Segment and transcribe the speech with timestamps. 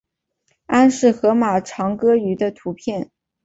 [0.65, 3.11] 安氏河马长颌鱼的图片